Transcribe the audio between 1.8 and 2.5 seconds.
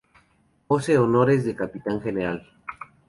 General.